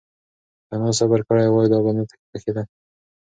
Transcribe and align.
که 0.67 0.71
انا 0.75 0.89
صبر 0.99 1.19
کړی 1.27 1.47
وای، 1.49 1.67
دا 1.71 1.79
به 1.83 1.91
نه 1.95 2.03
پېښېدل. 2.31 2.67